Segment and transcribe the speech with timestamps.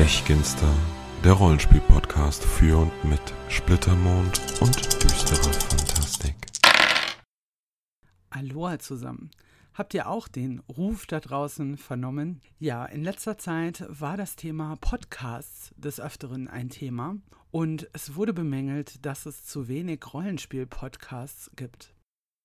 [0.00, 0.72] Stechginster,
[1.22, 3.20] der Rollenspiel-Podcast für und mit
[3.50, 6.36] Splittermond und düsterer Fantastik.
[8.30, 9.30] Aloha zusammen.
[9.74, 12.40] Habt ihr auch den Ruf da draußen vernommen?
[12.58, 17.16] Ja, in letzter Zeit war das Thema Podcasts des Öfteren ein Thema
[17.50, 21.92] und es wurde bemängelt, dass es zu wenig Rollenspiel-Podcasts gibt.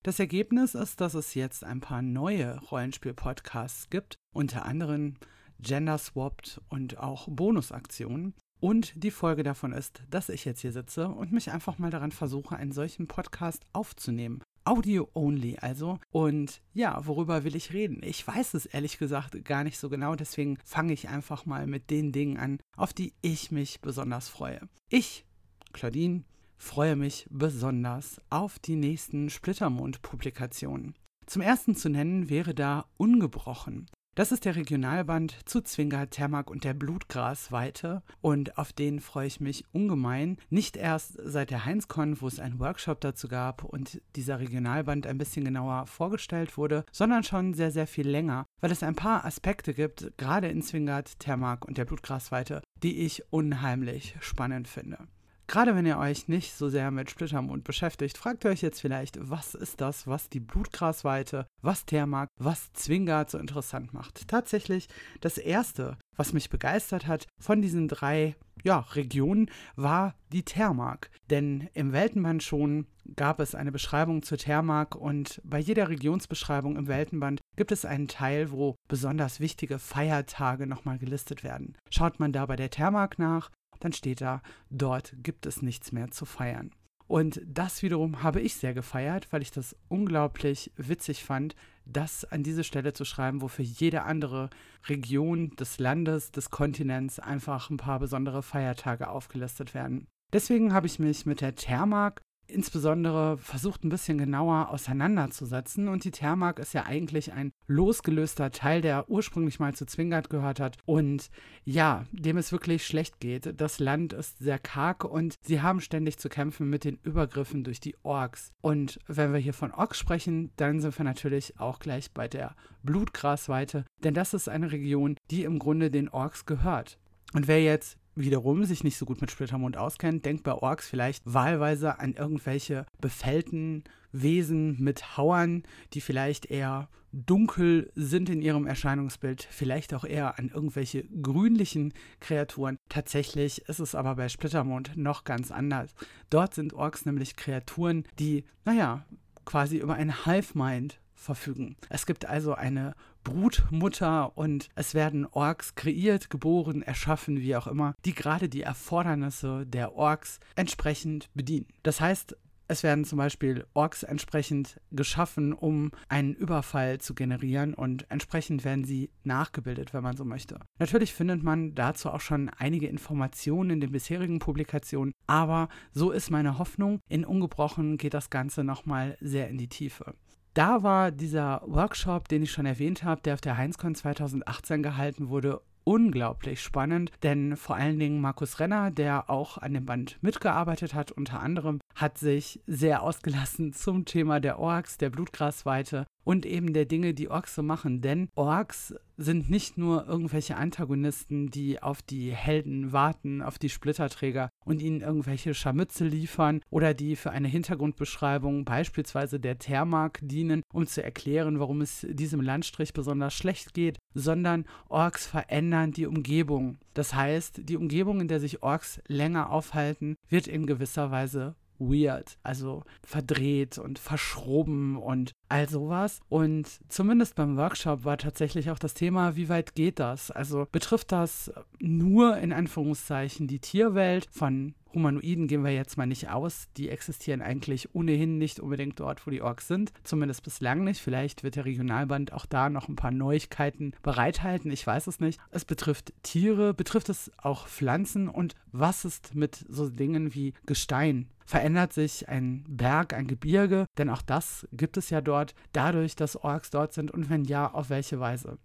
[0.03, 5.15] Das Ergebnis ist, dass es jetzt ein paar neue Rollenspiel-Podcasts gibt, unter anderem
[5.59, 8.33] Gender Swapped und auch Bonusaktionen.
[8.59, 12.11] Und die Folge davon ist, dass ich jetzt hier sitze und mich einfach mal daran
[12.11, 14.41] versuche, einen solchen Podcast aufzunehmen.
[14.63, 15.99] Audio only also.
[16.09, 18.01] Und ja, worüber will ich reden?
[18.03, 21.91] Ich weiß es ehrlich gesagt gar nicht so genau, deswegen fange ich einfach mal mit
[21.91, 24.61] den Dingen an, auf die ich mich besonders freue.
[24.89, 25.25] Ich,
[25.71, 26.23] Claudine,
[26.57, 30.95] freue mich besonders auf die nächsten Splittermond-Publikationen.
[31.27, 33.87] Zum ersten zu nennen wäre da Ungebrochen.
[34.15, 39.41] Das ist der Regionalband zu Zwinger, Termak und der Blutgrasweite und auf den freue ich
[39.41, 40.37] mich ungemein.
[40.49, 45.17] Nicht erst seit der Heinzcon, wo es einen Workshop dazu gab und dieser Regionalband ein
[45.17, 49.73] bisschen genauer vorgestellt wurde, sondern schon sehr, sehr viel länger, weil es ein paar Aspekte
[49.73, 55.09] gibt, gerade in Zwingert, Termak und der Blutgrasweite, die ich unheimlich spannend finde.
[55.47, 59.17] Gerade wenn ihr euch nicht so sehr mit Splittermond beschäftigt, fragt ihr euch jetzt vielleicht,
[59.21, 64.27] was ist das, was die Blutgrasweite, was Thermark, was Zwingard so interessant macht.
[64.27, 64.87] Tatsächlich,
[65.21, 71.09] das erste, was mich begeistert hat von diesen drei ja, Regionen, war die Thermark.
[71.29, 76.87] Denn im Weltenband schon gab es eine Beschreibung zur Thermark und bei jeder Regionsbeschreibung im
[76.87, 81.77] Weltenband gibt es einen Teil, wo besonders wichtige Feiertage nochmal gelistet werden.
[81.91, 86.11] Schaut man da bei der Thermark nach, dann steht da, dort gibt es nichts mehr
[86.11, 86.71] zu feiern.
[87.07, 92.41] Und das wiederum habe ich sehr gefeiert, weil ich das unglaublich witzig fand, das an
[92.41, 94.49] diese Stelle zu schreiben, wo für jede andere
[94.87, 100.07] Region des Landes, des Kontinents einfach ein paar besondere Feiertage aufgelistet werden.
[100.33, 105.87] Deswegen habe ich mich mit der Thermark insbesondere versucht ein bisschen genauer auseinanderzusetzen.
[105.87, 110.59] Und die Thermark ist ja eigentlich ein losgelöster Teil, der ursprünglich mal zu Zwingert gehört
[110.59, 110.77] hat.
[110.85, 111.29] Und
[111.63, 113.59] ja, dem es wirklich schlecht geht.
[113.59, 117.79] Das Land ist sehr karg und sie haben ständig zu kämpfen mit den Übergriffen durch
[117.79, 118.51] die Orks.
[118.61, 122.55] Und wenn wir hier von Orks sprechen, dann sind wir natürlich auch gleich bei der
[122.83, 126.99] Blutgrasweite, denn das ist eine Region, die im Grunde den Orks gehört.
[127.33, 131.23] Und wer jetzt wiederum sich nicht so gut mit Splittermond auskennt, denkt bei Orks vielleicht
[131.25, 139.47] wahlweise an irgendwelche befällten Wesen mit Hauern, die vielleicht eher dunkel sind in ihrem Erscheinungsbild,
[139.49, 142.77] vielleicht auch eher an irgendwelche grünlichen Kreaturen.
[142.89, 145.93] Tatsächlich ist es aber bei Splittermond noch ganz anders.
[146.29, 149.05] Dort sind Orks nämlich Kreaturen, die, naja,
[149.45, 151.77] quasi über ein Hive-Mind verfügen.
[151.89, 152.93] Es gibt also eine
[153.25, 159.65] Brutmutter und es werden Orks kreiert, geboren, erschaffen, wie auch immer, die gerade die Erfordernisse
[159.65, 161.67] der Orks entsprechend bedienen.
[161.83, 162.37] Das heißt,
[162.67, 168.85] es werden zum Beispiel Orks entsprechend geschaffen, um einen Überfall zu generieren und entsprechend werden
[168.85, 170.59] sie nachgebildet, wenn man so möchte.
[170.79, 176.31] Natürlich findet man dazu auch schon einige Informationen in den bisherigen Publikationen, aber so ist
[176.31, 176.99] meine Hoffnung.
[177.07, 180.15] In Ungebrochen geht das Ganze nochmal sehr in die Tiefe
[180.55, 185.29] da war dieser Workshop, den ich schon erwähnt habe, der auf der Heinzcon 2018 gehalten
[185.29, 190.93] wurde, unglaublich spannend, denn vor allen Dingen Markus Renner, der auch an dem Band mitgearbeitet
[190.93, 196.73] hat, unter anderem, hat sich sehr ausgelassen zum Thema der Orks, der Blutgrasweite und eben
[196.73, 198.01] der Dinge, die Orks so machen.
[198.01, 204.49] Denn Orks sind nicht nur irgendwelche Antagonisten, die auf die Helden warten, auf die Splitterträger
[204.65, 210.85] und ihnen irgendwelche Scharmütze liefern oder die für eine Hintergrundbeschreibung beispielsweise der Thermark dienen, um
[210.85, 216.77] zu erklären, warum es diesem Landstrich besonders schlecht geht, sondern Orks verändern die Umgebung.
[216.93, 222.37] Das heißt, die Umgebung, in der sich Orks länger aufhalten, wird in gewisser Weise weird,
[222.43, 226.21] also verdreht und verschroben und all sowas.
[226.29, 230.31] Und zumindest beim Workshop war tatsächlich auch das Thema, wie weit geht das?
[230.31, 236.29] Also betrifft das nur in Anführungszeichen die Tierwelt von Humanoiden gehen wir jetzt mal nicht
[236.29, 236.69] aus.
[236.77, 239.91] Die existieren eigentlich ohnehin nicht unbedingt dort, wo die Orks sind.
[240.03, 241.01] Zumindest bislang nicht.
[241.01, 244.71] Vielleicht wird der Regionalband auch da noch ein paar Neuigkeiten bereithalten.
[244.71, 245.39] Ich weiß es nicht.
[245.51, 251.27] Es betrifft Tiere, betrifft es auch Pflanzen und was ist mit so Dingen wie Gestein?
[251.45, 253.85] Verändert sich ein Berg, ein Gebirge?
[253.97, 257.71] Denn auch das gibt es ja dort, dadurch, dass Orks dort sind und wenn ja,
[257.71, 258.57] auf welche Weise?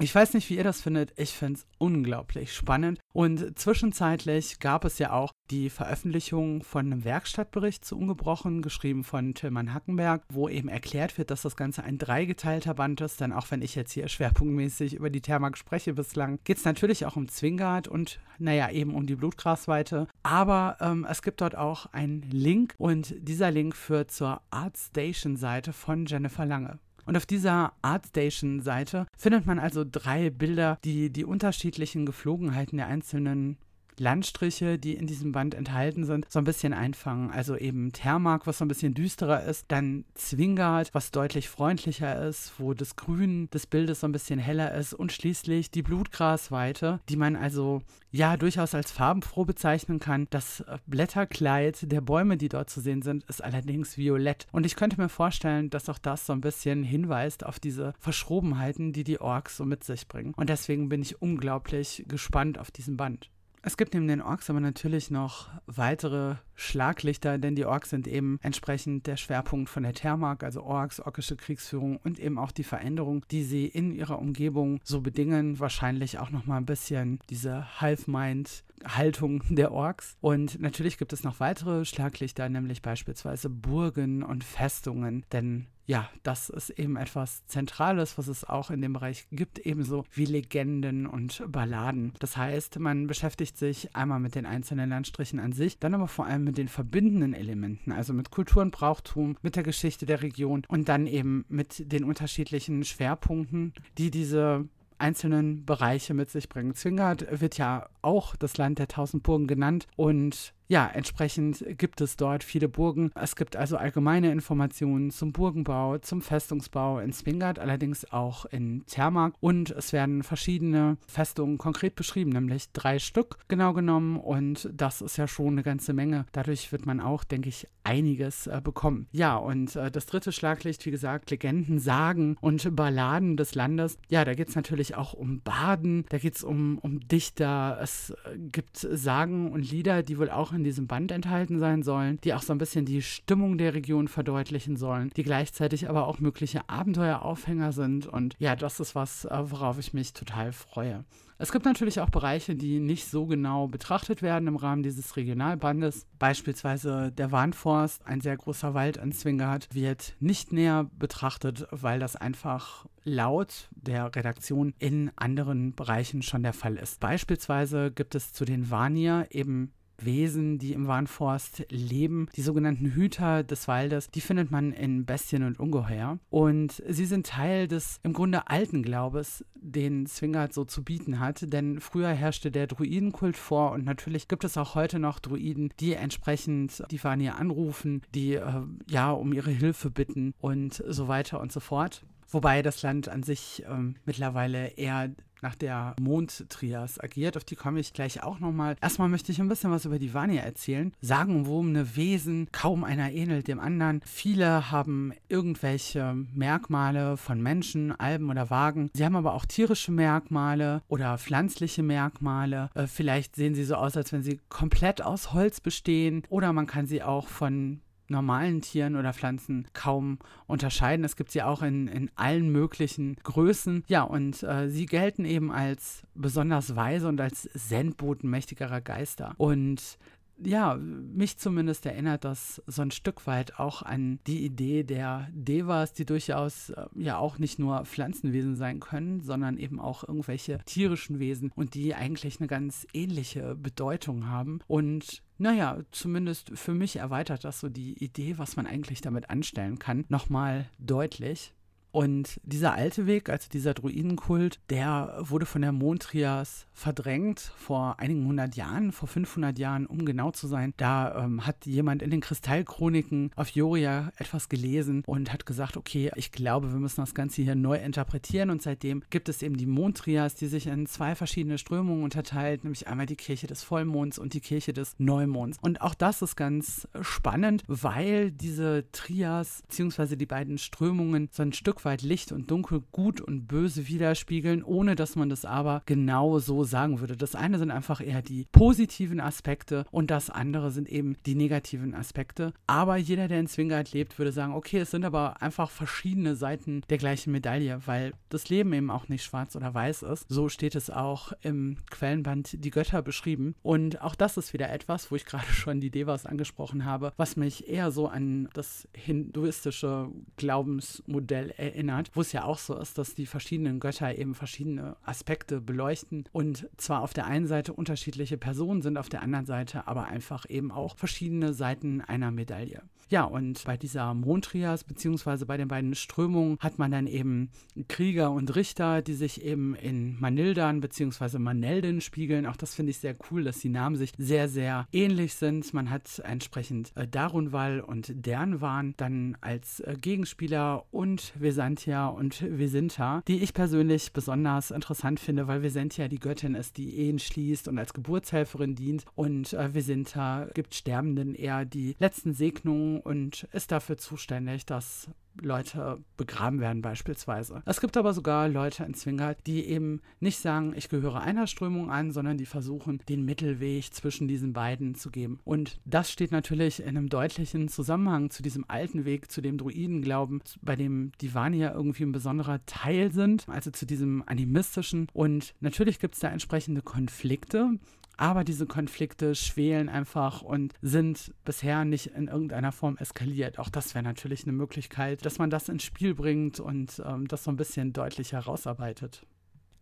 [0.00, 1.12] Ich weiß nicht, wie ihr das findet.
[1.16, 3.00] Ich finde es unglaublich spannend.
[3.12, 9.34] Und zwischenzeitlich gab es ja auch die Veröffentlichung von einem Werkstattbericht zu Ungebrochen, geschrieben von
[9.34, 13.20] Tillmann Hackenberg, wo eben erklärt wird, dass das Ganze ein dreigeteilter Band ist.
[13.20, 17.04] Denn auch wenn ich jetzt hier schwerpunktmäßig über die Thermak spreche bislang, geht es natürlich
[17.04, 20.06] auch um Zwingard und, naja, eben um die Blutgrasweite.
[20.22, 26.06] Aber ähm, es gibt dort auch einen Link und dieser Link führt zur ArtStation-Seite von
[26.06, 26.78] Jennifer Lange.
[27.08, 33.56] Und auf dieser ArtStation-Seite findet man also drei Bilder, die die unterschiedlichen Geflogenheiten der einzelnen
[34.00, 37.30] Landstriche, die in diesem Band enthalten sind, so ein bisschen einfangen.
[37.30, 42.52] Also eben Thermark, was so ein bisschen düsterer ist, dann Zwingard, was deutlich freundlicher ist,
[42.58, 47.16] wo das Grün des Bildes so ein bisschen heller ist und schließlich die Blutgrasweite, die
[47.16, 50.26] man also ja durchaus als farbenfroh bezeichnen kann.
[50.30, 54.46] Das Blätterkleid der Bäume, die dort zu sehen sind, ist allerdings violett.
[54.52, 58.92] Und ich könnte mir vorstellen, dass auch das so ein bisschen hinweist auf diese Verschrobenheiten,
[58.92, 60.34] die die Orks so mit sich bringen.
[60.36, 63.30] Und deswegen bin ich unglaublich gespannt auf diesen Band.
[63.68, 68.38] Es gibt neben den Orks aber natürlich noch weitere Schlaglichter, denn die Orks sind eben
[68.40, 73.26] entsprechend der Schwerpunkt von der Thermark, also Orks, orkische Kriegsführung und eben auch die Veränderung,
[73.30, 75.60] die sie in ihrer Umgebung so bedingen.
[75.60, 80.16] Wahrscheinlich auch nochmal ein bisschen diese Half-Mind Haltung der Orks.
[80.20, 86.50] Und natürlich gibt es noch weitere Schlaglichter, nämlich beispielsweise Burgen und Festungen, denn ja, das
[86.50, 91.42] ist eben etwas Zentrales, was es auch in dem Bereich gibt, ebenso wie Legenden und
[91.50, 92.12] Balladen.
[92.18, 96.26] Das heißt, man beschäftigt sich einmal mit den einzelnen Landstrichen an sich, dann aber vor
[96.26, 100.62] allem mit den verbindenden Elementen, also mit Kultur und Brauchtum, mit der Geschichte der Region
[100.68, 104.68] und dann eben mit den unterschiedlichen Schwerpunkten, die diese
[104.98, 106.74] einzelnen Bereiche mit sich bringen.
[106.74, 112.16] Zwingert wird ja auch das Land der tausend Burgen genannt und ja, entsprechend gibt es
[112.16, 113.10] dort viele Burgen.
[113.14, 119.34] Es gibt also allgemeine Informationen zum Burgenbau, zum Festungsbau in Zwingert, allerdings auch in Zermark.
[119.40, 124.18] Und es werden verschiedene Festungen konkret beschrieben, nämlich drei Stück genau genommen.
[124.18, 126.26] Und das ist ja schon eine ganze Menge.
[126.32, 129.08] Dadurch wird man auch, denke ich, einiges äh, bekommen.
[129.12, 133.96] Ja, und äh, das dritte Schlaglicht, wie gesagt, Legenden, Sagen und Balladen des Landes.
[134.10, 137.78] Ja, da geht es natürlich auch um Baden, da geht es um, um Dichter.
[137.82, 142.18] Es äh, gibt Sagen und Lieder, die wohl auch in diesem Band enthalten sein sollen,
[142.22, 146.18] die auch so ein bisschen die Stimmung der Region verdeutlichen sollen, die gleichzeitig aber auch
[146.18, 148.06] mögliche Abenteueraufhänger sind.
[148.06, 151.04] Und ja, das ist was, äh, worauf ich mich total freue.
[151.40, 156.08] Es gibt natürlich auch Bereiche, die nicht so genau betrachtet werden im Rahmen dieses Regionalbandes.
[156.18, 162.16] Beispielsweise der Warnforst, ein sehr großer Wald an Zwingert, wird nicht näher betrachtet, weil das
[162.16, 166.98] einfach laut der Redaktion in anderen Bereichen schon der Fall ist.
[166.98, 169.72] Beispielsweise gibt es zu den Vanier eben
[170.04, 172.28] Wesen, die im Warnforst leben.
[172.36, 176.18] Die sogenannten Hüter des Waldes, die findet man in Bestien und Ungeheuer.
[176.30, 181.52] Und sie sind Teil des im Grunde alten Glaubens, den Zwingert so zu bieten hat.
[181.52, 185.94] Denn früher herrschte der Druidenkult vor und natürlich gibt es auch heute noch Druiden, die
[185.94, 191.52] entsprechend die Vanir anrufen, die äh, ja um ihre Hilfe bitten und so weiter und
[191.52, 192.04] so fort.
[192.30, 195.10] Wobei das Land an sich ähm, mittlerweile eher
[195.42, 197.36] nach der Mondtrias agiert.
[197.36, 198.76] Auf die komme ich gleich auch nochmal.
[198.80, 200.92] Erstmal möchte ich ein bisschen was über die Vanya erzählen.
[201.00, 204.00] Sagenumwobene Wesen, kaum einer ähnelt dem anderen.
[204.04, 208.90] Viele haben irgendwelche Merkmale von Menschen, Alben oder Wagen.
[208.94, 212.70] Sie haben aber auch tierische Merkmale oder pflanzliche Merkmale.
[212.74, 216.22] Äh, vielleicht sehen sie so aus, als wenn sie komplett aus Holz bestehen.
[216.28, 221.04] Oder man kann sie auch von normalen Tieren oder Pflanzen kaum unterscheiden.
[221.04, 223.84] Es gibt sie auch in, in allen möglichen Größen.
[223.86, 229.34] Ja, und äh, sie gelten eben als besonders weise und als Sendboten mächtigerer Geister.
[229.36, 229.98] Und
[230.42, 235.92] ja, mich zumindest erinnert das so ein Stück weit auch an die Idee der Devas,
[235.92, 241.18] die durchaus äh, ja auch nicht nur Pflanzenwesen sein können, sondern eben auch irgendwelche tierischen
[241.18, 244.60] Wesen und die eigentlich eine ganz ähnliche Bedeutung haben.
[244.66, 249.78] Und naja, zumindest für mich erweitert das so die Idee, was man eigentlich damit anstellen
[249.78, 251.54] kann, nochmal deutlich.
[251.90, 258.26] Und dieser alte Weg, also dieser Druidenkult, der wurde von der Mondtrias verdrängt vor einigen
[258.26, 260.74] hundert Jahren, vor 500 Jahren, um genau zu sein.
[260.76, 266.10] Da ähm, hat jemand in den Kristallchroniken auf Joria etwas gelesen und hat gesagt, okay,
[266.14, 268.50] ich glaube, wir müssen das Ganze hier neu interpretieren.
[268.50, 272.86] Und seitdem gibt es eben die Mondtrias, die sich in zwei verschiedene Strömungen unterteilt, nämlich
[272.86, 275.58] einmal die Kirche des Vollmonds und die Kirche des Neumonds.
[275.60, 280.16] Und auch das ist ganz spannend, weil diese Trias bzw.
[280.16, 284.64] die beiden Strömungen so ein Stück Stück weit Licht und Dunkel, Gut und Böse widerspiegeln,
[284.64, 287.16] ohne dass man das aber genau so sagen würde.
[287.16, 291.94] Das eine sind einfach eher die positiven Aspekte und das andere sind eben die negativen
[291.94, 292.52] Aspekte.
[292.66, 296.82] Aber jeder, der in Zwingard lebt, würde sagen, okay, es sind aber einfach verschiedene Seiten
[296.90, 300.26] der gleichen Medaille, weil das Leben eben auch nicht schwarz oder weiß ist.
[300.28, 303.54] So steht es auch im Quellenband Die Götter beschrieben.
[303.62, 307.36] Und auch das ist wieder etwas, wo ich gerade schon die Devas angesprochen habe, was
[307.36, 311.67] mich eher so an das hinduistische Glaubensmodell erinnert,
[312.14, 316.68] wo es ja auch so ist, dass die verschiedenen Götter eben verschiedene Aspekte beleuchten und
[316.76, 320.70] zwar auf der einen Seite unterschiedliche Personen sind, auf der anderen Seite aber einfach eben
[320.70, 322.82] auch verschiedene Seiten einer Medaille.
[323.10, 327.50] Ja, und bei dieser Mondtrias beziehungsweise bei den beiden Strömungen hat man dann eben
[327.88, 332.44] Krieger und Richter, die sich eben in Manildan beziehungsweise Manelden spiegeln.
[332.44, 335.72] Auch das finde ich sehr cool, dass die Namen sich sehr, sehr ähnlich sind.
[335.72, 343.20] Man hat entsprechend äh, Darunwal und Dernwan dann als äh, Gegenspieler und Vesantia und Vesinta,
[343.26, 347.80] die ich persönlich besonders interessant finde, weil Vesantia die Göttin ist, die Ehen schließt und
[347.80, 349.04] als Geburtshelferin dient.
[349.16, 355.08] Und äh, Vesinta gibt Sterbenden eher die letzten Segnungen und ist dafür zuständig, dass
[355.42, 357.62] Leute begraben werden beispielsweise.
[357.64, 361.90] Es gibt aber sogar Leute in Zwingert, die eben nicht sagen, ich gehöre einer Strömung
[361.90, 365.40] an, sondern die versuchen, den Mittelweg zwischen diesen beiden zu geben.
[365.44, 370.02] Und das steht natürlich in einem deutlichen Zusammenhang zu diesem alten Weg, zu dem Druiden
[370.02, 375.08] glauben, bei dem die Vanier irgendwie ein besonderer Teil sind, also zu diesem animistischen.
[375.12, 377.78] Und natürlich gibt es da entsprechende Konflikte.
[378.18, 383.58] Aber diese Konflikte schwelen einfach und sind bisher nicht in irgendeiner Form eskaliert.
[383.58, 387.44] Auch das wäre natürlich eine Möglichkeit, dass man das ins Spiel bringt und ähm, das
[387.44, 389.24] so ein bisschen deutlich herausarbeitet.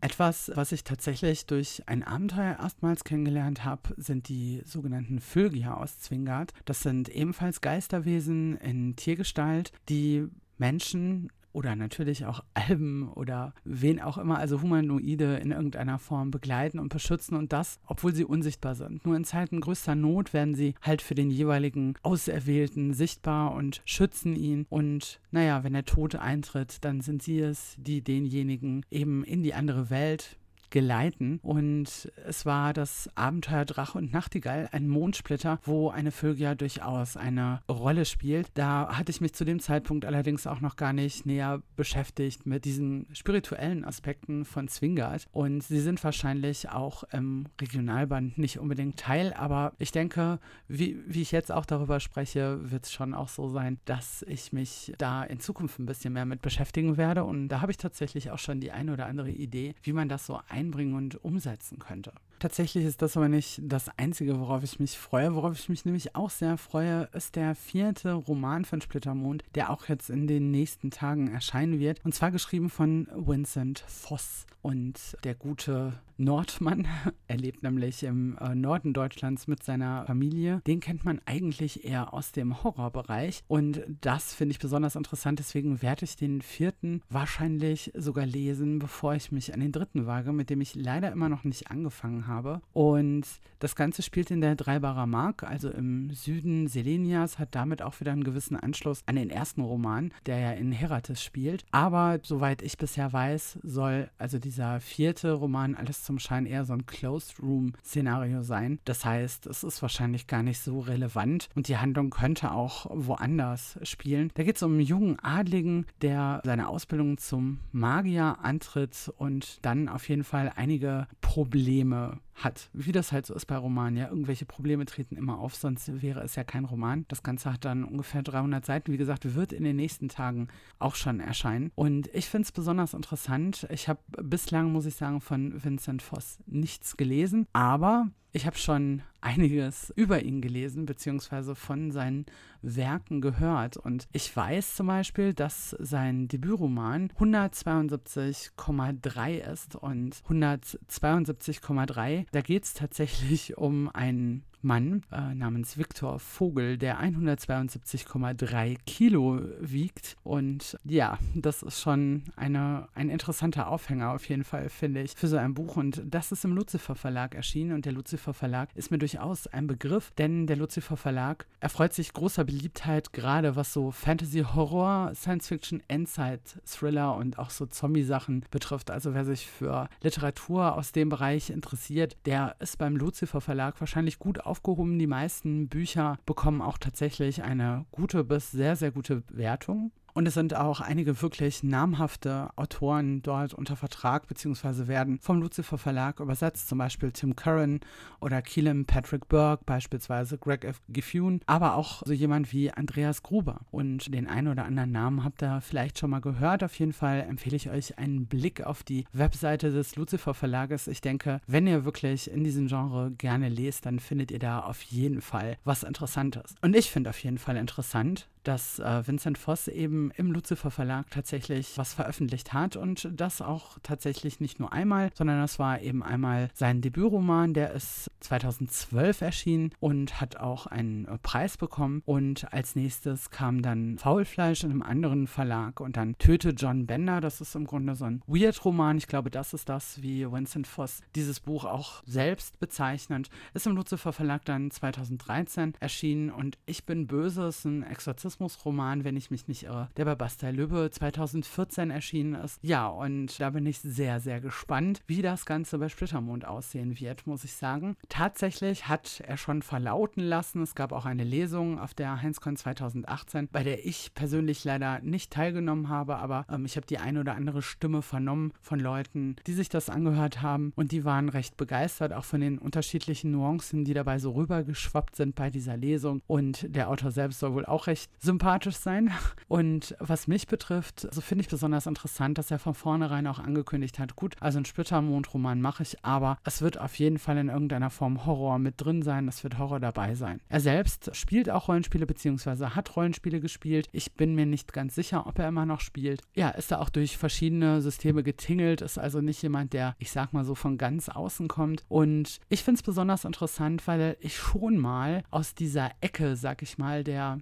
[0.03, 5.99] Etwas, was ich tatsächlich durch ein Abenteuer erstmals kennengelernt habe, sind die sogenannten Vögier aus
[5.99, 6.53] Zwingard.
[6.67, 10.29] Das sind ebenfalls Geisterwesen in Tiergestalt, die
[10.59, 16.79] Menschen oder natürlich auch Alben oder wen auch immer, also Humanoide in irgendeiner Form begleiten
[16.79, 19.05] und beschützen und das, obwohl sie unsichtbar sind.
[19.05, 24.37] Nur in Zeiten größter Not werden sie halt für den jeweiligen Auserwählten sichtbar und schützen
[24.37, 24.67] ihn.
[24.69, 29.55] Und naja, wenn der Tod eintritt, dann sind sie es, die denjenigen eben in die
[29.55, 30.37] andere Welt
[30.71, 31.39] geleiten.
[31.43, 37.61] Und es war das Abenteuer Drache und Nachtigall, ein Mondsplitter, wo eine Vögel durchaus eine
[37.69, 38.49] Rolle spielt.
[38.55, 42.65] Da hatte ich mich zu dem Zeitpunkt allerdings auch noch gar nicht näher beschäftigt mit
[42.65, 45.27] diesen spirituellen Aspekten von Zwingard.
[45.33, 51.23] Und sie sind wahrscheinlich auch im Regionalband nicht unbedingt Teil, aber ich denke, wie, wie
[51.23, 55.25] ich jetzt auch darüber spreche, wird es schon auch so sein, dass ich mich da
[55.25, 57.25] in Zukunft ein bisschen mehr mit beschäftigen werde.
[57.25, 60.27] Und da habe ich tatsächlich auch schon die eine oder andere Idee, wie man das
[60.27, 62.13] so einbringen und umsetzen könnte.
[62.39, 65.35] Tatsächlich ist das aber nicht das Einzige, worauf ich mich freue.
[65.35, 69.89] Worauf ich mich nämlich auch sehr freue, ist der vierte Roman von Splittermond, der auch
[69.89, 72.05] jetzt in den nächsten Tagen erscheinen wird.
[72.05, 74.47] Und zwar geschrieben von Vincent Voss.
[74.63, 76.89] Und der gute Nordmann,
[77.29, 80.61] er lebt nämlich im äh, Norden Deutschlands mit seiner Familie.
[80.67, 83.45] Den kennt man eigentlich eher aus dem Horrorbereich.
[83.47, 85.39] Und das finde ich besonders interessant.
[85.39, 90.33] Deswegen werde ich den vierten wahrscheinlich sogar lesen, bevor ich mich an den dritten wage,
[90.33, 92.61] mit dem ich leider immer noch nicht angefangen habe.
[92.73, 93.27] Und
[93.59, 98.13] das Ganze spielt in der Dreibarer Mark, also im Süden Selenias, hat damit auch wieder
[98.13, 101.65] einen gewissen Anschluss an den ersten Roman, der ja in Herates spielt.
[101.71, 106.75] Aber soweit ich bisher weiß, soll also dieser vierte Roman alles zum Schein eher so
[106.75, 108.79] ein Closed Room-Szenario sein.
[108.85, 113.79] Das heißt, es ist wahrscheinlich gar nicht so relevant und die Handlung könnte auch woanders
[113.83, 114.31] spielen.
[114.35, 119.89] Da geht es um einen jungen Adligen, der seine Ausbildung zum Magier antritt und dann
[119.89, 122.26] auf jeden Fall einige Probleme know.
[122.37, 122.69] Hat.
[122.73, 123.97] Wie das halt so ist bei Romanen.
[123.97, 127.07] Ja, irgendwelche Probleme treten immer auf, sonst wäre es ja kein Roman.
[127.09, 128.93] Das Ganze hat dann ungefähr 300 Seiten.
[128.93, 131.73] Wie gesagt, wird in den nächsten Tagen auch schon erscheinen.
[131.75, 133.67] Und ich finde es besonders interessant.
[133.71, 139.01] Ich habe bislang, muss ich sagen, von Vincent Voss nichts gelesen, aber ich habe schon
[139.23, 142.27] einiges über ihn gelesen, beziehungsweise von seinen
[142.61, 143.79] Werken gehört.
[143.79, 149.77] Und ich weiß zum Beispiel, dass sein Debütroman 172,3 ist.
[149.77, 158.77] Und 172,3, da geht es tatsächlich um einen Mann äh, namens Viktor Vogel, der 172,3
[158.85, 160.17] Kilo wiegt.
[160.25, 165.29] Und ja, das ist schon eine, ein interessanter Aufhänger auf jeden Fall, finde ich, für
[165.29, 165.77] so ein Buch.
[165.77, 167.73] Und das ist im Lucifer Verlag erschienen.
[167.73, 172.13] Und der Lucifer Verlag ist mir durchaus ein Begriff, denn der Lucifer Verlag erfreut sich
[172.13, 178.45] großer Beliebtheit, gerade was so Fantasy, Horror, Science Fiction, Endzeit, Thriller und auch so Zombie-Sachen
[178.51, 178.91] betrifft.
[178.91, 184.19] Also wer sich für Literatur aus dem Bereich interessiert, der ist beim Lucifer Verlag wahrscheinlich
[184.19, 184.56] gut aufgehoben.
[184.99, 189.93] Die meisten Bücher bekommen auch tatsächlich eine gute bis sehr, sehr gute Wertung.
[190.17, 195.77] Und es sind auch einige wirklich namhafte Autoren dort unter Vertrag, beziehungsweise werden vom Lucifer
[195.77, 197.81] Verlag übersetzt, zum Beispiel Tim Curran
[198.19, 200.81] oder Keelan Patrick Burke, beispielsweise Greg F.
[200.89, 203.61] Giffune, aber auch so jemand wie Andreas Gruber.
[203.71, 206.65] Und den einen oder anderen Namen habt ihr vielleicht schon mal gehört.
[206.65, 210.89] Auf jeden Fall empfehle ich euch einen Blick auf die Webseite des Lucifer Verlages.
[210.89, 214.81] Ich denke, wenn ihr wirklich in diesem Genre gerne lest, dann findet ihr da auf
[214.81, 216.55] jeden Fall was Interessantes.
[216.63, 221.11] Und ich finde auf jeden Fall interessant, dass äh, Vincent Voss eben im Lucifer Verlag
[221.11, 226.03] tatsächlich was veröffentlicht hat und das auch tatsächlich nicht nur einmal, sondern das war eben
[226.03, 232.53] einmal sein Debütroman, der ist 2012 erschienen und hat auch einen äh, Preis bekommen und
[232.53, 237.41] als nächstes kam dann Faulfleisch in einem anderen Verlag und dann Töte John Bender, das
[237.41, 241.41] ist im Grunde so ein Weird-Roman, ich glaube, das ist das, wie Vincent Voss dieses
[241.41, 247.47] Buch auch selbst bezeichnet, ist im Lucifer Verlag dann 2013 erschienen und Ich bin böse.
[247.47, 252.35] Ist ein Exorzismus Journalismusroman, wenn ich mich nicht irre, der bei Bastei Lübbe 2014 erschienen
[252.35, 252.59] ist.
[252.63, 257.27] Ja, und da bin ich sehr, sehr gespannt, wie das Ganze bei Splittermond aussehen wird,
[257.27, 257.97] muss ich sagen.
[258.09, 263.49] Tatsächlich hat er schon verlauten lassen, es gab auch eine Lesung auf der Heinzcon 2018,
[263.51, 267.35] bei der ich persönlich leider nicht teilgenommen habe, aber ähm, ich habe die eine oder
[267.35, 272.13] andere Stimme vernommen von Leuten, die sich das angehört haben und die waren recht begeistert,
[272.13, 276.23] auch von den unterschiedlichen Nuancen, die dabei so rübergeschwappt sind bei dieser Lesung.
[276.27, 279.11] Und der Autor selbst soll wohl auch recht sympathisch sein.
[279.49, 283.99] Und was mich betrifft, so finde ich besonders interessant, dass er von vornherein auch angekündigt
[283.99, 287.91] hat, gut, also einen Splittermond-Roman mache ich, aber es wird auf jeden Fall in irgendeiner
[287.91, 290.41] Form Horror mit drin sein, es wird Horror dabei sein.
[290.49, 293.89] Er selbst spielt auch Rollenspiele beziehungsweise hat Rollenspiele gespielt.
[293.93, 296.23] Ich bin mir nicht ganz sicher, ob er immer noch spielt.
[296.35, 300.33] Ja, ist er auch durch verschiedene Systeme getingelt, ist also nicht jemand, der, ich sag
[300.33, 301.85] mal so, von ganz außen kommt.
[301.89, 306.79] Und ich finde es besonders interessant, weil ich schon mal aus dieser Ecke, sag ich
[306.79, 307.39] mal, der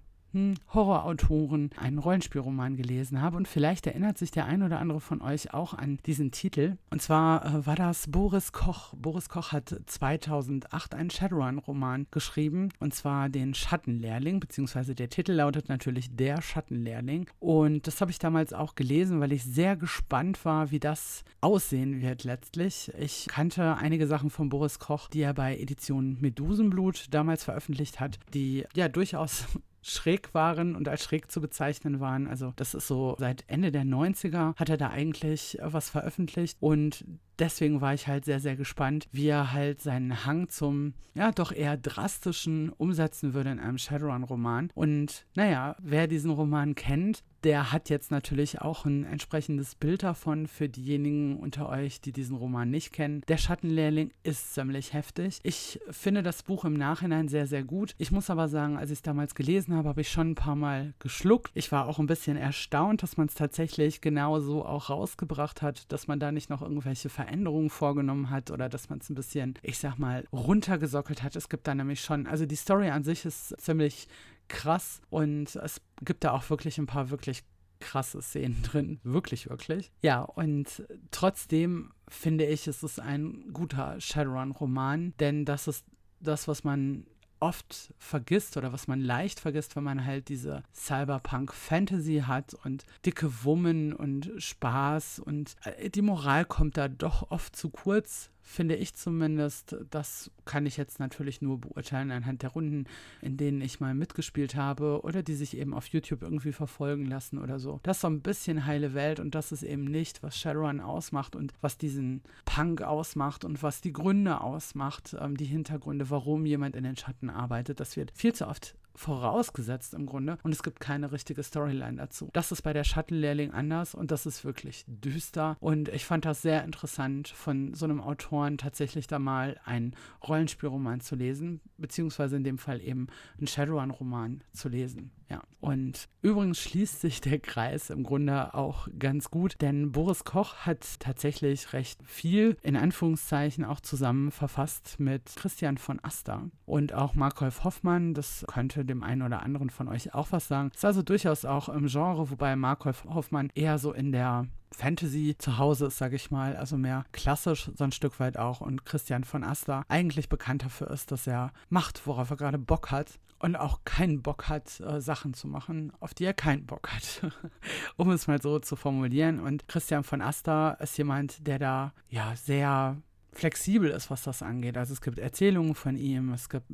[0.73, 3.37] Horrorautoren einen Rollenspielroman gelesen habe.
[3.37, 6.77] Und vielleicht erinnert sich der ein oder andere von euch auch an diesen Titel.
[6.91, 8.95] Und zwar äh, war das Boris Koch.
[8.97, 12.71] Boris Koch hat 2008 einen Shadowrun-Roman geschrieben.
[12.81, 17.29] Und zwar den Schattenlehrling, beziehungsweise der Titel lautet natürlich Der Schattenlehrling.
[17.39, 22.01] Und das habe ich damals auch gelesen, weil ich sehr gespannt war, wie das aussehen
[22.01, 22.93] wird letztlich.
[22.99, 28.19] Ich kannte einige Sachen von Boris Koch, die er bei Edition Medusenblut damals veröffentlicht hat,
[28.33, 29.47] die ja durchaus
[29.85, 32.27] schräg waren und als schräg zu bezeichnen waren.
[32.27, 37.05] Also das ist so seit Ende der 90er hat er da eigentlich was veröffentlicht und
[37.39, 41.53] deswegen war ich halt sehr, sehr gespannt, wie er halt seinen Hang zum, ja, doch
[41.53, 44.71] eher drastischen umsetzen würde in einem Shadowrun-Roman.
[44.75, 50.47] Und naja, wer diesen Roman kennt, der hat jetzt natürlich auch ein entsprechendes Bild davon
[50.47, 53.21] für diejenigen unter euch, die diesen Roman nicht kennen.
[53.29, 55.41] Der Schattenlehrling ist ziemlich heftig.
[55.43, 57.95] Ich finde das Buch im Nachhinein sehr, sehr gut.
[57.99, 60.57] Ich muss aber sagen, als ich es damals gelesen habe, habe ich schon ein paar
[60.57, 61.51] Mal geschluckt.
[61.55, 65.93] Ich war auch ein bisschen erstaunt, dass man es tatsächlich genau so auch rausgebracht hat,
[65.93, 67.24] dass man da nicht noch irgendwelche Veränderungen
[67.71, 71.37] vorgenommen hat oder dass man es ein bisschen, ich sag mal, runtergesockelt hat.
[71.37, 74.09] Es gibt da nämlich schon, also die Story an sich ist ziemlich
[74.49, 77.45] krass und es gibt da auch wirklich ein paar wirklich
[77.81, 79.01] krasse Szenen drin.
[79.03, 79.93] Wirklich, wirklich.
[80.03, 85.85] Ja, und trotzdem finde ich, es ist ein guter Shadowrun-Roman, denn das ist
[86.21, 87.07] das, was man
[87.41, 93.45] oft vergisst oder was man leicht vergisst, wenn man halt diese Cyberpunk-Fantasy hat und dicke
[93.45, 98.95] Wummen und Spaß und äh, die Moral kommt da doch oft zu kurz finde ich
[98.95, 99.77] zumindest.
[99.91, 102.85] Das kann ich jetzt natürlich nur beurteilen anhand der Runden,
[103.23, 107.39] in denen ich mal mitgespielt habe oder die sich eben auf YouTube irgendwie verfolgen lassen
[107.39, 107.81] oder so.
[107.83, 111.35] Das ist so ein bisschen heile Welt und das ist eben nicht, was Shadowrun ausmacht
[111.35, 116.77] und was diesen Punk ausmacht und was die Gründe ausmacht, ähm, die Hintergründe, warum jemand
[116.77, 117.81] in den Schatten arbeitet.
[117.81, 122.31] Das wird viel zu oft vorausgesetzt im Grunde und es gibt keine richtige Storyline dazu.
[122.33, 126.43] Das ist bei der Shuttle-Lehrling anders und das ist wirklich düster und ich fand das
[126.43, 129.95] sehr interessant von so einem Autoren tatsächlich da mal einen
[130.27, 135.11] Rollenspielroman zu lesen, beziehungsweise in dem Fall eben einen Shadowrun-Roman zu lesen.
[135.35, 140.55] Ja, und übrigens schließt sich der Kreis im Grunde auch ganz gut, denn Boris Koch
[140.59, 147.17] hat tatsächlich recht viel in Anführungszeichen auch zusammen verfasst mit Christian von Aster und auch
[147.17, 148.15] Markolf Hoffmann.
[148.15, 150.71] Das könnte dem einen oder anderen von euch auch was sagen.
[150.73, 155.59] Ist also durchaus auch im Genre, wobei Markolf Hoffmann eher so in der Fantasy zu
[155.59, 158.61] Hause ist, sage ich mal, also mehr klassisch so ein Stück weit auch.
[158.61, 162.91] Und Christian von Aster eigentlich bekannt dafür ist, dass er macht, worauf er gerade Bock
[162.91, 166.91] hat und auch keinen Bock hat, äh, Sachen zu machen, auf die er keinen Bock
[166.93, 167.33] hat,
[167.97, 169.41] um es mal so zu formulieren.
[169.41, 172.97] Und Christian von Aster ist jemand, der da ja sehr
[173.39, 174.77] flexibel ist, was das angeht.
[174.77, 176.67] Also es gibt Erzählungen von ihm, es gibt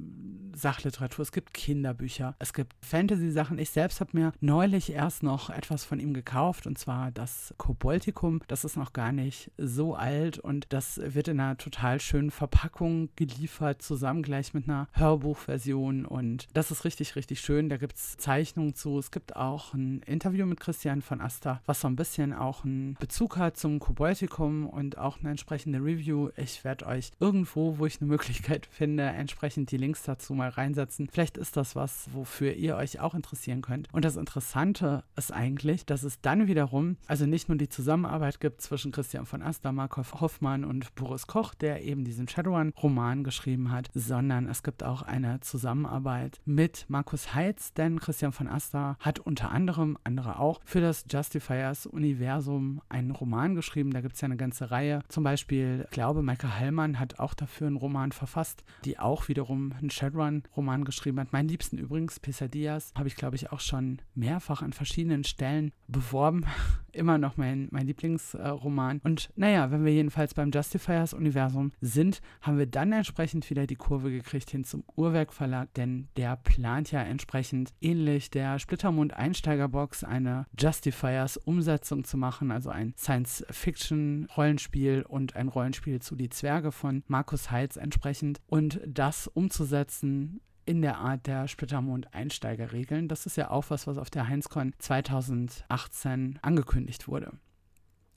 [0.55, 3.59] Sachliteratur, es gibt Kinderbücher, es gibt Fantasy-Sachen.
[3.59, 8.41] Ich selbst habe mir neulich erst noch etwas von ihm gekauft und zwar das Koboltikum.
[8.49, 13.11] Das ist noch gar nicht so alt und das wird in einer total schönen Verpackung
[13.17, 17.69] geliefert, zusammen gleich mit einer Hörbuchversion und das ist richtig, richtig schön.
[17.69, 18.99] Da gibt es Zeichnungen zu.
[18.99, 22.95] Es gibt auch ein Interview mit Christian von Asta, was so ein bisschen auch einen
[23.01, 26.31] Bezug hat zum Koboltikum und auch eine entsprechende Review.
[26.37, 31.09] Ich werde euch irgendwo, wo ich eine Möglichkeit finde, entsprechend die Links dazu mal reinsetzen.
[31.11, 33.93] Vielleicht ist das was, wofür ihr euch auch interessieren könnt.
[33.93, 38.61] Und das Interessante ist eigentlich, dass es dann wiederum, also nicht nur die Zusammenarbeit gibt
[38.61, 43.89] zwischen Christian von Asta, Markov Hoffmann und Boris Koch, der eben diesen Shadowrun-Roman geschrieben hat,
[43.95, 49.51] sondern es gibt auch eine Zusammenarbeit mit Markus Heitz, denn Christian von Asta hat unter
[49.51, 53.91] anderem, andere auch, für das Justifiers-Universum einen Roman geschrieben.
[53.93, 55.01] Da gibt es ja eine ganze Reihe.
[55.09, 59.73] Zum Beispiel, ich glaube, Michael Hallmann hat auch dafür einen Roman verfasst, die auch wiederum
[59.73, 61.33] einen Shadowrun-Roman geschrieben hat.
[61.33, 66.47] Mein liebsten übrigens, Pesadillas, habe ich, glaube ich, auch schon mehrfach an verschiedenen Stellen beworben.
[66.93, 69.01] Immer noch mein, mein Lieblingsroman.
[69.05, 74.11] Und naja, wenn wir jedenfalls beim Justifiers-Universum sind, haben wir dann entsprechend wieder die Kurve
[74.11, 80.47] gekriegt hin zum Uhrwerk Verlag, denn der plant ja entsprechend ähnlich der Splittermund Einsteigerbox eine
[80.59, 87.77] Justifiers-Umsetzung zu machen, also ein Science-Fiction-Rollenspiel und ein Rollenspiel zu Die Zwerge von Markus Heitz
[87.77, 88.41] entsprechend.
[88.47, 93.09] Und das umzusetzen in der Art der Splittermond-Einsteigerregeln.
[93.09, 97.33] Das ist ja auch was, was auf der Heinzcon 2018 angekündigt wurde.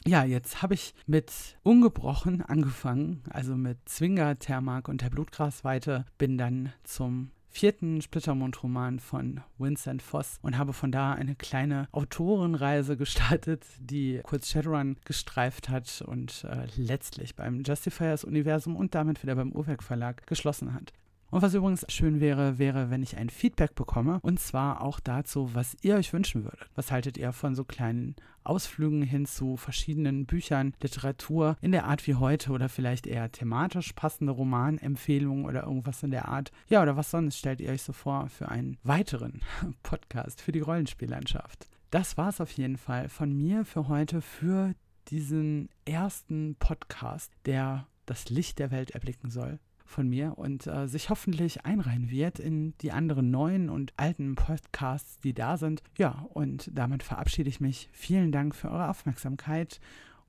[0.05, 6.37] Ja, jetzt habe ich mit Ungebrochen angefangen, also mit Zwinger, Thermark und der Blutgrasweite, bin
[6.37, 13.63] dann zum vierten Splittermond-Roman von Vincent Voss und habe von da eine kleine Autorenreise gestartet,
[13.79, 19.83] die kurz Shadowrun gestreift hat und äh, letztlich beim Justifiers-Universum und damit wieder beim Uhrwerk
[19.83, 20.93] Verlag geschlossen hat.
[21.33, 24.19] Und was übrigens schön wäre, wäre, wenn ich ein Feedback bekomme.
[24.21, 26.69] Und zwar auch dazu, was ihr euch wünschen würdet.
[26.75, 32.05] Was haltet ihr von so kleinen Ausflügen hin zu verschiedenen Büchern, Literatur in der Art
[32.05, 36.51] wie heute oder vielleicht eher thematisch passende Romanempfehlungen oder irgendwas in der Art?
[36.69, 39.41] Ja, oder was sonst stellt ihr euch so vor für einen weiteren
[39.81, 41.67] Podcast für die Rollenspiellandschaft?
[41.89, 44.75] Das war es auf jeden Fall von mir für heute für
[45.07, 49.57] diesen ersten Podcast, der das Licht der Welt erblicken soll
[49.93, 55.19] von mir und äh, sich hoffentlich einreihen wird in die anderen neuen und alten Podcasts,
[55.19, 55.83] die da sind.
[55.97, 57.89] Ja, und damit verabschiede ich mich.
[57.93, 59.79] Vielen Dank für eure Aufmerksamkeit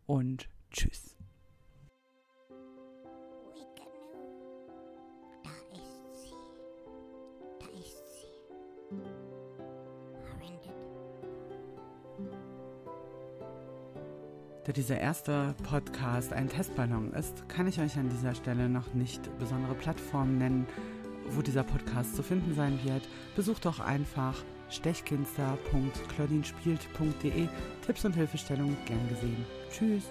[0.07, 1.17] und tschüss.
[14.65, 19.21] Da dieser erste Podcast ein Testballon ist, kann ich euch an dieser Stelle noch nicht
[19.39, 20.67] besondere Plattformen nennen,
[21.31, 23.07] wo dieser Podcast zu finden sein wird.
[23.37, 27.49] Besucht doch einfach stechkinster.claudinspielt.de.
[27.85, 29.45] Tipps und Hilfestellungen gern gesehen.
[29.71, 30.05] Tschüss.